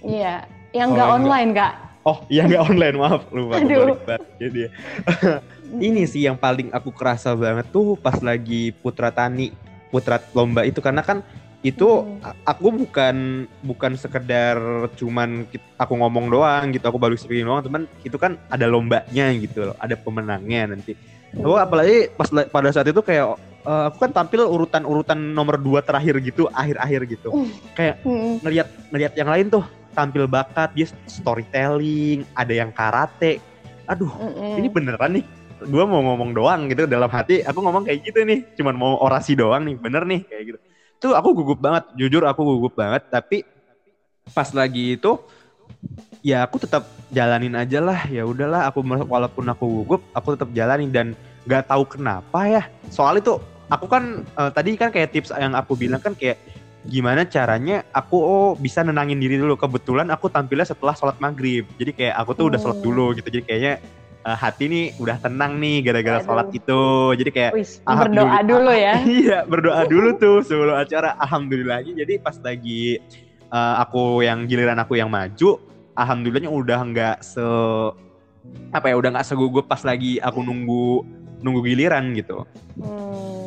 [0.00, 0.34] Iya,
[0.72, 1.74] yang nggak yang online kak.
[2.04, 3.56] Oh, yang nggak online maaf lupa.
[3.56, 3.96] Aduh.
[4.36, 4.68] jadi.
[5.88, 9.50] ini sih yang paling aku kerasa banget tuh pas lagi Putra Tani,
[9.88, 11.24] Putra Lomba itu karena kan
[11.64, 12.20] itu Hmm.
[12.44, 14.60] aku bukan bukan sekedar
[15.00, 15.48] cuman
[15.80, 19.76] aku ngomong doang gitu aku baru speaking doang teman itu kan ada lombanya gitu loh
[19.80, 20.92] ada pemenangnya nanti
[21.40, 23.26] Oh, apalagi pas pada saat itu kayak
[23.64, 27.32] eh, aku kan tampil urutan-urutan nomor dua terakhir gitu akhir-akhir gitu
[28.04, 28.44] Mm-mm.
[28.44, 29.64] ngelihat ngelihat yang lain tuh
[29.94, 33.38] tampil bakat dia storytelling ada yang karate.
[33.86, 34.58] Aduh Mm-mm.
[34.58, 35.24] ini beneran nih.
[35.64, 38.42] Gue mau ngomong doang gitu dalam hati aku ngomong kayak gitu nih.
[38.58, 40.58] Cuman mau orasi doang nih bener nih kayak gitu.
[40.98, 43.06] Tuh aku gugup banget jujur aku gugup banget.
[43.08, 43.46] Tapi
[44.34, 45.16] pas lagi itu
[46.20, 48.04] ya aku tetap jalanin aja lah.
[48.10, 50.90] Ya udahlah aku walaupun aku gugup aku tetap jalanin.
[50.90, 51.06] Dan
[51.46, 52.62] nggak tahu kenapa ya.
[52.90, 56.36] Soal itu aku kan eh, tadi kan kayak tips yang aku bilang kan kayak
[56.84, 61.90] gimana caranya aku oh, bisa nenangin diri dulu kebetulan aku tampilnya setelah sholat maghrib jadi
[61.90, 62.86] kayak aku tuh udah sholat Hmm.
[62.86, 63.74] dulu gitu jadi kayaknya
[64.22, 66.80] eh, hati nih udah tenang nih gara-gara sholat itu
[67.14, 68.00] jadi kayak Alhamdulillah.
[68.30, 68.94] berdoa dulu ya.
[69.18, 73.00] iya berdoa dulu tuh sebelum acara alhamdulillah jadi pas lagi
[73.44, 75.56] eh, aku yang giliran aku yang maju
[75.94, 77.44] alhamdulillahnya udah nggak se
[78.70, 81.00] apa ya udah nggak segugup pas lagi aku nunggu
[81.40, 82.44] nunggu giliran gitu
[82.74, 83.43] Hmm.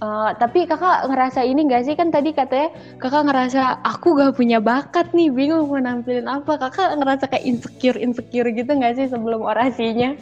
[0.00, 1.92] Eh, tapi kakak ngerasa ini gak sih?
[1.92, 6.56] Kan tadi katanya kakak ngerasa aku gak punya bakat nih bingung mau nampilin apa.
[6.56, 10.16] Kakak ngerasa kayak insecure insecure gitu gak sih sebelum orasinya?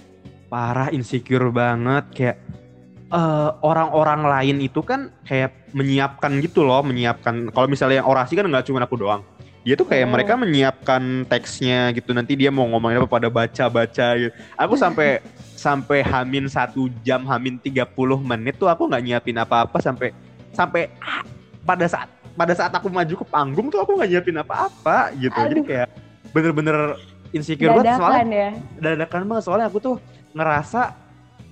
[0.49, 2.05] parah insecure banget.
[2.11, 2.37] Kayak
[3.09, 7.55] eh, orang-orang lain itu kan kayak menyiapkan gitu loh menyiapkan.
[7.55, 9.23] Kalau misalnya yang orasi kan nggak cuma aku doang.
[9.63, 10.15] Dia tuh kayak Hmm.
[10.17, 12.11] mereka menyiapkan teksnya gitu.
[12.17, 14.33] Nanti dia mau ngomongin apa pada baca-baca gitu.
[14.59, 15.23] Aku sampai
[15.59, 17.83] sampai hamin satu jam hamin 30
[18.23, 20.15] menit tuh aku nggak nyiapin apa-apa sampai
[20.55, 21.27] sampai ah,
[21.67, 22.07] pada saat
[22.39, 25.67] pada saat aku maju ke panggung tuh aku nggak nyiapin apa-apa gitu jadi Aduh.
[25.67, 25.89] kayak
[26.31, 26.95] bener-bener
[27.35, 28.51] insecure banget soalnya ya.
[28.79, 29.97] dadakan banget soalnya aku tuh
[30.31, 30.95] ngerasa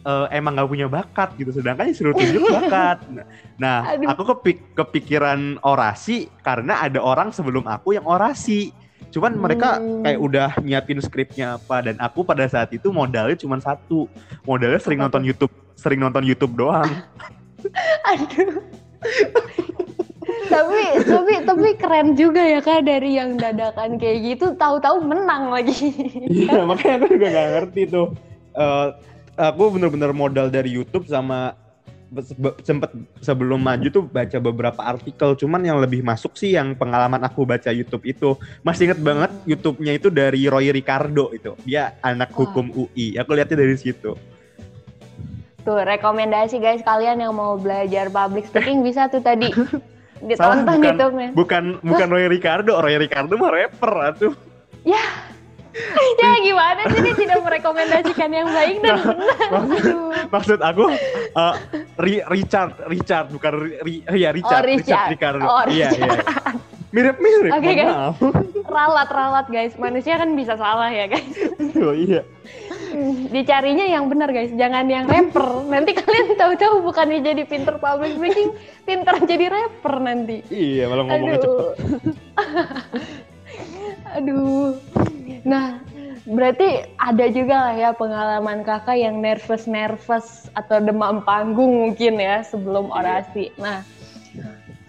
[0.07, 3.03] eh, emang nggak punya bakat gitu sedangkan disuruh tunjuk bakat
[3.63, 4.07] nah Aduh.
[4.15, 8.71] aku kepik kepikiran orasi karena ada orang sebelum aku yang orasi
[9.11, 10.03] cuman mereka Hmm.
[10.03, 14.07] kayak udah nyiapin skripnya apa dan aku pada saat itu modalnya cuma satu
[14.43, 16.87] modalnya sering nonton YouTube sering nonton YouTube doang
[18.11, 18.63] Aduh.
[20.47, 25.91] tapi tapi tapi keren juga ya kak dari yang dadakan kayak gitu tahu-tahu menang lagi.
[26.27, 28.07] Iya, makanya aku juga nggak ngerti tuh.
[28.55, 28.87] Eh,
[29.37, 31.55] aku bener-bener modal dari YouTube sama
[32.63, 35.35] sempet sebelum maju tuh baca beberapa artikel.
[35.35, 38.39] Cuman yang lebih masuk sih yang pengalaman aku baca YouTube itu.
[38.63, 41.59] Masih inget banget YouTube-nya itu dari Roy Ricardo itu.
[41.67, 42.47] Dia anak Wah.
[42.47, 43.19] hukum UI.
[43.19, 44.15] Aku lihatnya dari situ.
[45.67, 50.85] Tuh rekomendasi guys kalian yang mau belajar public speaking bisa tuh tadi Salah, ditonton bukan-
[50.87, 51.29] YouTube-nya.
[51.35, 54.33] Bukan bukan Roy Ricardo, Roy Ricardo mah rapper atuh.
[54.87, 55.03] Ya,
[56.23, 59.17] ya gimana sih ini tidak merekomendasikan yang baik dan benar.
[59.55, 59.97] maksud,
[60.29, 60.85] maksud aku
[61.33, 61.55] uh,
[62.29, 63.53] Richard Richard bukan
[63.85, 65.09] ri, ya Richard Oh, Richard.
[65.11, 66.17] Ricardo Oh, iya Richard.
[66.17, 66.21] iya
[66.87, 67.89] mirip mirip Oke, mohon guys.
[67.91, 68.17] maaf.
[68.67, 71.29] Ralat ralat guys, manusia kan bisa salah ya guys.
[71.85, 72.25] oh, iya
[73.29, 75.45] Dicarinya yang benar guys, jangan yang rapper.
[75.69, 80.41] Nanti kalian tahu-tahu bukannya jadi pinter public speaking, pinter jadi rapper nanti.
[80.49, 81.75] iya malah ngomongnya cepet
[84.17, 84.73] Aduh.
[85.47, 85.79] Nah,
[86.27, 92.91] berarti ada juga lah ya pengalaman kakak yang nervous-nervous atau demam panggung mungkin ya sebelum
[92.91, 93.55] orasi.
[93.55, 93.87] Nah,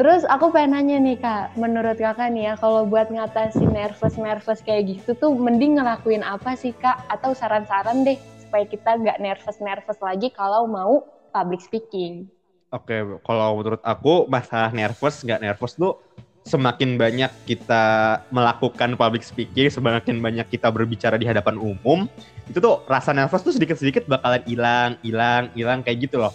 [0.02, 4.98] terus aku pengen nanya nih kak, menurut kakak nih ya, kalau buat ngatasin nervous-nervous kayak
[4.98, 7.06] gitu tuh mending ngelakuin apa sih kak?
[7.06, 12.26] Atau saran-saran deh supaya kita nggak nervous-nervous lagi kalau mau public speaking.
[12.74, 15.96] Oke, kalau menurut aku masalah nervous nggak nervous tuh
[16.48, 17.84] semakin banyak kita
[18.32, 22.08] melakukan public speaking, semakin banyak kita berbicara di hadapan umum,
[22.48, 26.32] itu tuh rasa nervous tuh sedikit-sedikit bakalan hilang, hilang, hilang kayak gitu loh.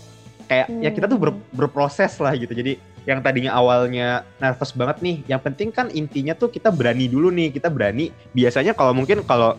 [0.47, 2.53] Kayak ya kita tuh ber- berproses lah gitu.
[2.53, 2.77] Jadi
[3.09, 7.49] yang tadinya awalnya nervous banget nih, yang penting kan intinya tuh kita berani dulu nih,
[7.49, 8.13] kita berani.
[8.37, 9.57] Biasanya kalau mungkin kalau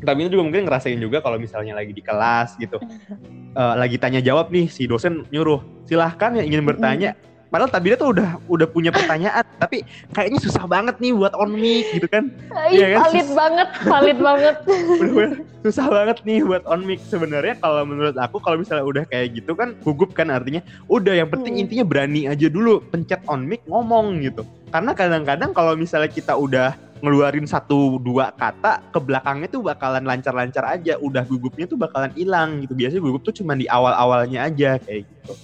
[0.00, 2.80] tapi juga mungkin ngerasain juga kalau misalnya lagi di kelas gitu
[3.60, 7.12] eh, lagi tanya jawab nih si dosen nyuruh silahkan yang ingin bertanya
[7.52, 11.92] padahal Tabina tuh udah udah punya pertanyaan tapi kayaknya susah banget nih buat on mic
[11.92, 12.32] gitu kan
[12.66, 13.12] Iya kan?
[13.12, 14.54] valid banget, valid banget.
[14.64, 19.36] Bener-bener susah banget nih buat on mic sebenarnya kalau menurut aku kalau misalnya udah kayak
[19.36, 21.62] gitu kan gugup kan artinya udah yang penting Hmm.
[21.62, 26.72] intinya berani aja dulu pencet on mic ngomong gitu karena kadang-kadang kalau misalnya kita udah
[26.98, 32.62] ngeluarin satu dua kata ke belakangnya tuh bakalan lancar-lancar aja udah gugupnya tuh bakalan hilang
[32.62, 35.34] gitu biasanya gugup tuh cuma di awal-awalnya aja kayak gitu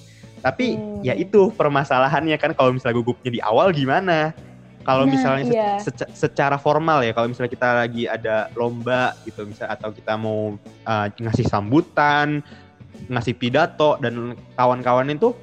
[0.40, 1.02] tapi Hmm.
[1.02, 4.32] ya itu permasalahannya kan kalau misalnya gugupnya di awal gimana?
[4.82, 5.76] Kalau Nah, misalnya se- iya.
[5.84, 10.56] seca- secara formal ya kalau misalnya kita lagi ada lomba gitu misalnya atau kita mau
[10.88, 12.40] uh, ngasih sambutan
[13.06, 15.36] ngasih pidato dan kawan-kawan itu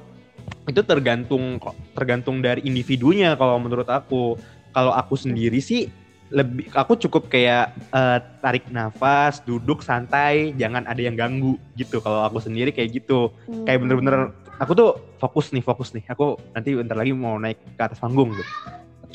[0.66, 1.62] itu tergantung
[1.94, 4.34] tergantung dari individunya kalau menurut aku.
[4.74, 5.88] Kalau aku sendiri sih
[6.28, 12.02] lebih aku cukup kayak eh, tarik nafas duduk santai jangan ada yang ganggu gitu.
[12.02, 13.30] Kalau aku sendiri kayak gitu.
[13.64, 14.90] Kayak bener-bener aku tuh
[15.20, 16.04] fokus nih fokus nih.
[16.12, 18.52] Aku nanti bentar lagi mau naik ke atas panggung gitu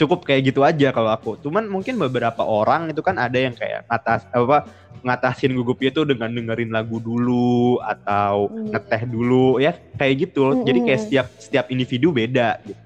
[0.01, 1.37] cukup kayak gitu aja kalau aku.
[1.45, 4.65] Cuman mungkin beberapa orang itu kan ada yang kayak atas apa
[5.05, 8.73] ngatasin gugupnya itu dengan dengerin lagu dulu atau Hmm.
[8.73, 10.57] ngeteh dulu ya kayak gitu.
[10.65, 12.81] Jadi kayak setiap setiap individu beda gitu.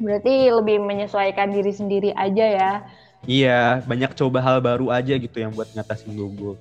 [0.00, 2.72] Berarti lebih menyesuaikan diri sendiri aja ya.
[3.24, 6.60] iya banyak coba hal baru aja gitu yang buat ngatasin gugup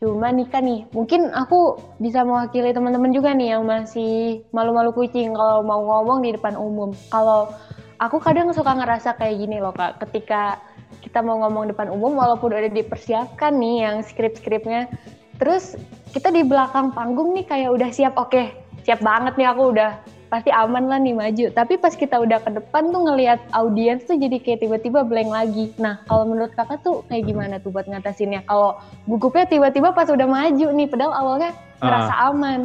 [0.00, 5.36] Cuma nih kan nih, mungkin aku bisa mewakili teman-teman juga nih yang masih malu-malu kucing
[5.36, 6.96] kalau mau ngomong di depan umum.
[7.12, 7.52] Kalau
[8.00, 10.56] aku kadang suka ngerasa kayak gini loh kak, ketika
[11.04, 14.88] kita mau ngomong depan umum walaupun udah dipersiapkan nih yang skrip-skripnya,
[15.36, 15.76] terus
[16.16, 18.56] kita di belakang panggung nih kayak udah siap, oke
[18.88, 20.00] siap banget nih aku udah
[20.30, 21.46] pasti aman lah nih maju.
[21.50, 25.74] Tapi pas kita udah ke depan tuh ngelihat audiens tuh jadi kayak tiba-tiba blank lagi.
[25.76, 28.46] Nah kalau menurut kakak tuh kayak gimana tuh buat ngatasinnya?
[28.46, 28.78] Kalau
[29.10, 31.50] gugupnya tiba-tiba pas udah maju nih, padahal awalnya
[31.82, 32.60] ngerasa aman.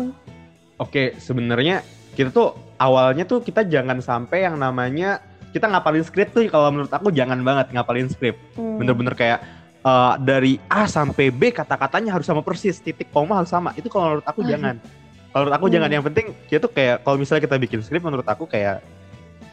[0.78, 1.82] Oke, sebenarnya
[2.14, 6.92] kita tuh awalnya tuh kita jangan sampai yang namanya kita ngapalin skrip tuh kalau menurut
[6.94, 8.38] aku jangan banget ngapalin skrip.
[8.54, 8.78] Hmm.
[8.78, 9.40] Bener-bener kayak
[9.82, 13.74] eh, dari A sampai B kata-katanya harus sama persis, titik koma harus sama.
[13.74, 14.54] Itu kalau menurut aku Aduh.
[14.54, 14.78] jangan.
[15.36, 15.76] Kalau menurut aku Hmm.
[15.76, 15.90] jangan.
[15.92, 18.80] Yang penting kita tuh kayak kalau misalnya kita bikin skrip menurut aku kayak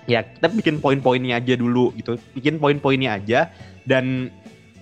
[0.06, 2.14] ya kita bikin poin-poinnya aja dulu gitu.
[2.38, 3.50] Bikin poin-poinnya aja
[3.82, 4.30] dan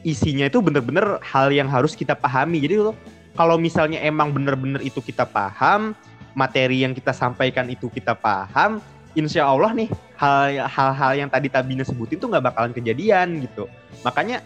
[0.04, 2.60] isinya itu bener-bener hal yang harus kita pahami.
[2.60, 2.92] Jadi tuh
[3.32, 5.96] kalau misalnya emang bener-bener itu kita paham,
[6.36, 8.84] materi yang kita sampaikan itu kita paham,
[9.16, 9.88] insya Allah nih
[10.20, 13.64] hal- hal-hal yang tadi Tabina sebutin tuh nggak bakalan kejadian gitu.
[14.04, 14.44] Makanya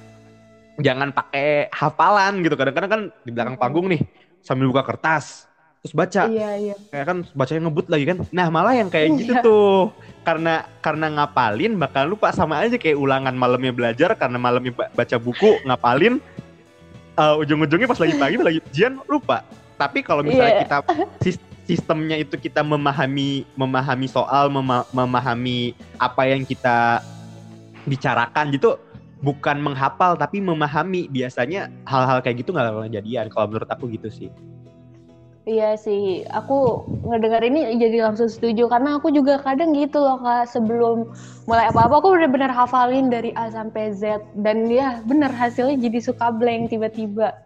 [0.78, 2.54] jangan pakai hafalan gitu.
[2.54, 3.62] Kadang-kadang kan di belakang Mm-mm.
[3.66, 4.06] panggung nih
[4.38, 5.50] sambil buka kertas
[5.84, 6.74] terus baca Iya iya.
[6.88, 8.16] kayak kan bacanya ngebut lagi kan.
[8.32, 9.44] Nah malah yang kayak gitu Iya.
[9.44, 9.92] tuh
[10.24, 15.16] karena karena ngapalin bakal lupa sama aja kayak ulangan malamnya belajar karena malamnya ba- baca
[15.20, 16.24] buku ngapalin
[17.14, 19.44] eh, ujung-ujungnya pas lagi pagi lagi ujian lupa.
[19.76, 20.62] Tapi kalau misalnya Iya.
[20.64, 20.76] kita
[21.20, 27.04] sis- sistemnya itu kita memahami memahami soal mema- memahami apa yang kita
[27.84, 28.80] bicarakan gitu
[29.20, 34.08] bukan menghafal tapi memahami biasanya hal-hal kayak gitu nggak bakal kejadian kalau menurut aku gitu
[34.08, 34.28] sih
[35.44, 40.48] Iya sih, aku ngedengar ini jadi langsung setuju karena aku juga kadang gitu loh kak
[40.48, 41.04] sebelum
[41.44, 46.32] mulai apa-apa aku benar-benar hafalin dari A sampai Z dan ya bener hasilnya jadi suka
[46.32, 47.36] blank tiba-tiba.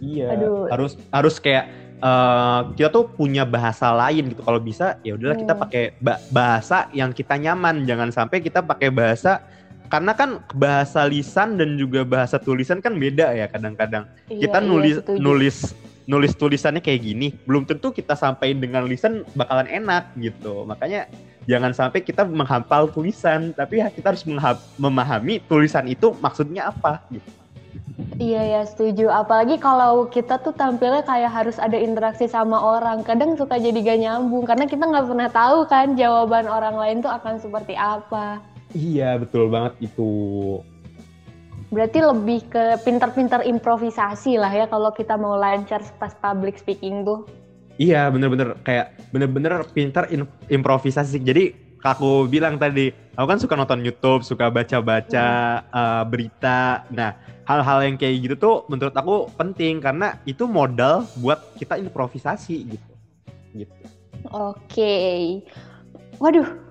[0.00, 0.32] Iya.
[0.32, 0.72] Aduh.
[0.72, 1.68] Harus harus kayak
[2.00, 4.40] eh, kita tuh punya bahasa lain gitu.
[4.40, 5.62] Kalau bisa ya udahlah kita Hmm.
[5.68, 7.84] pakai ba- bahasa yang kita nyaman.
[7.84, 9.44] Jangan sampai kita pakai bahasa
[9.92, 14.08] karena kan bahasa lisan dan juga bahasa tulisan kan beda ya kadang-kadang.
[14.32, 15.56] Iya, kita nulis iya, nulis
[16.10, 20.66] nulis tulisannya kayak gini, belum tentu kita sampaikan dengan lisan bakalan enak gitu.
[20.66, 21.06] Makanya
[21.46, 24.26] jangan sampai kita menghafal tulisan, tapi kita harus
[24.74, 27.30] memahami tulisan itu maksudnya apa gitu.
[28.18, 29.08] Iya ya setuju.
[29.08, 33.06] Apalagi kalau kita tuh tampilnya kayak harus ada interaksi sama orang.
[33.06, 37.12] Kadang suka jadi gak nyambung karena kita nggak pernah tahu kan jawaban orang lain tuh
[37.12, 38.44] akan seperti apa.
[38.76, 40.10] Iya, betul banget itu.
[41.70, 47.22] Berarti lebih ke pinter-pinter improvisasi lah ya kalau kita mau lancar pas public speaking tuh.
[47.80, 50.04] Iya, bener-bener kayak bener-bener pinter
[50.50, 51.22] improvisasi.
[51.22, 55.26] Jadi aku bilang tadi, aku kan suka nonton YouTube, suka baca-baca
[55.64, 55.70] hmm.
[55.72, 56.84] uh, berita.
[56.92, 57.16] Nah,
[57.48, 62.90] hal-hal yang kayak gitu tuh menurut aku penting karena itu modal buat kita improvisasi gitu.
[63.54, 63.72] Gitu.
[64.28, 64.58] Oke.
[64.68, 65.22] Okay.
[66.20, 66.69] Waduh,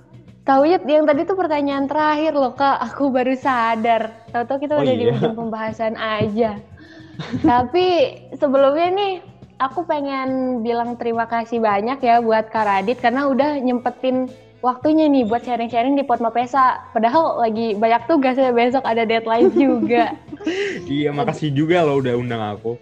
[0.49, 4.09] Tahu ya, yang tadi tuh pertanyaan terakhir loh kak, aku baru sadar.
[4.33, 5.01] Tahu-tahu kita oh, udah iya?
[5.05, 6.57] di ujung pembahasan aja.
[7.53, 7.85] Tapi
[8.33, 9.13] sebelumnya nih,
[9.62, 14.25] aku pengen bilang terima kasih banyak ya buat Kak Radit karena udah nyempetin
[14.65, 16.81] waktunya nih buat sharing-sharing di Potma Pesa.
[16.97, 20.17] Padahal lagi banyak tugas ya besok ada deadline juga.
[20.89, 22.73] iya, makasih juga loh udah undang aku.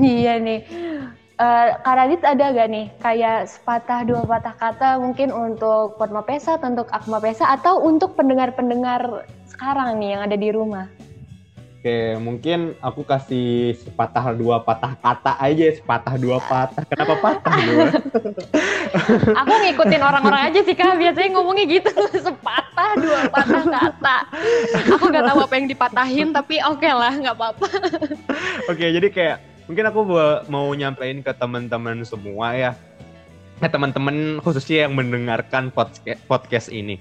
[0.00, 0.64] iya nih.
[1.34, 6.62] Uh, Kak Radit ada gak nih kayak sepatah dua patah kata mungkin untuk Potma Pesa,
[6.62, 10.86] untuk Akma Pesa atau untuk pendengar-pendengar sekarang nih yang ada di rumah?
[11.82, 16.86] Oke, mungkin aku kasih sepatah dua patah kata aja, sepatah dua patah.
[16.86, 17.86] Kenapa patah dua?
[19.42, 21.90] aku ngikutin orang-orang aja sih kak, biasanya ngomongnya gitu,
[22.30, 24.16] sepatah dua patah kata.
[24.96, 27.66] Aku nggak tahu apa yang dipatahin, tapi oke okay lah, nggak apa-apa.
[28.70, 30.00] oke, jadi kayak mungkin aku
[30.52, 32.72] mau nyampein ke teman-teman semua ya.
[33.62, 37.00] Eh teman-teman khususnya yang mendengarkan podcast podcast ini.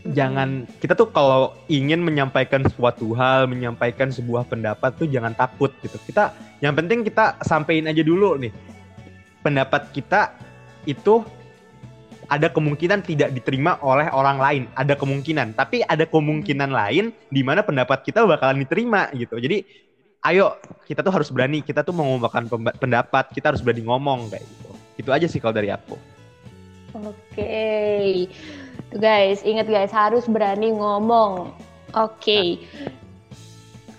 [0.00, 5.96] Jangan kita tuh kalau ingin menyampaikan suatu hal menyampaikan sebuah pendapat tuh jangan takut gitu.
[6.08, 6.32] Kita
[6.64, 8.52] yang penting kita sampein aja dulu nih.
[9.44, 10.36] Pendapat kita
[10.88, 11.24] itu
[12.30, 14.62] ada kemungkinan tidak diterima oleh orang lain.
[14.78, 19.36] Ada kemungkinan tapi ada kemungkinan lain di mana pendapat kita bakalan diterima gitu.
[19.36, 19.89] Jadi
[20.28, 22.44] ayo kita tuh harus berani kita tuh mengumumkan
[22.76, 24.70] pendapat kita harus berani ngomong kayak gitu.
[25.00, 25.96] Itu aja sih kalau dari aku.
[26.96, 27.14] Oke.
[27.32, 28.08] Okay.
[28.90, 31.54] tuh guys ingat guys harus berani ngomong.
[31.96, 32.18] Oke.
[32.20, 32.48] Okay.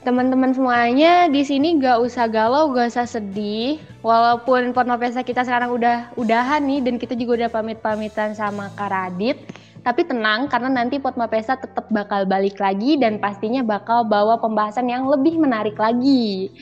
[0.02, 3.78] teman-teman semuanya di sini gak usah galau gak usah sedih.
[4.02, 9.38] Walaupun Pornopesa kita sekarang udah udahan nih dan kita juga udah pamit-pamitan sama Kak Radit
[9.82, 14.90] tapi tenang karena nanti Potma Pesa tetap bakal balik lagi dan pastinya bakal bawa pembahasan
[14.90, 16.54] yang lebih menarik lagi.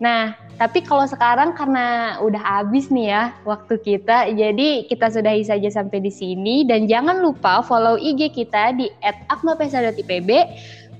[0.00, 5.68] Nah, tapi kalau sekarang karena udah habis nih ya waktu kita, jadi kita sudahi saja
[5.68, 8.88] sampai di sini dan jangan lupa follow IG kita di
[9.28, 10.30] @akmapesa.ipb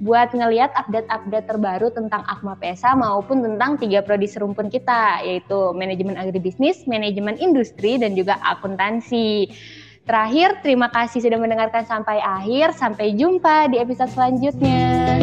[0.01, 6.17] buat ngeliat update-update terbaru tentang Akma Pesa maupun tentang tiga prodi serumpun kita yaitu manajemen
[6.17, 9.53] agribisnis, manajemen industri dan juga akuntansi.
[10.11, 12.75] Terakhir, terima kasih sudah mendengarkan sampai akhir.
[12.75, 15.23] Sampai jumpa di episode selanjutnya.